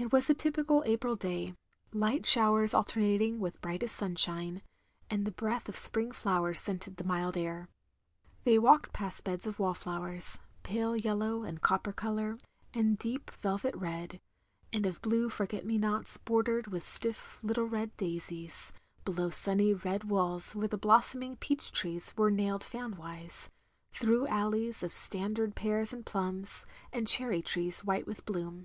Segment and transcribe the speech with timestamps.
[0.00, 1.54] It was a typical April day;
[1.92, 4.62] light showers alter nating with brightest sunshine,
[5.10, 7.68] and the breath of spring flowers scenting the mild air.
[8.44, 12.38] They walked past beds of wallflowers, pale yellow and copper colour,
[12.72, 14.18] and deep velvet red;
[14.72, 18.72] and of blue forget me nots bordered with stiS little red daisies;
[19.04, 23.50] below sunny red walls where the blossoming peach trees were nailed fan wise;
[23.92, 26.64] through alleys of standard pears and plums,
[26.94, 28.64] and cherry trees white with bloom.